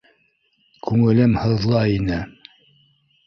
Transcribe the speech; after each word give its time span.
Күңелем 0.87 1.35
һыҙлай 1.41 1.91
ине. 1.99 2.17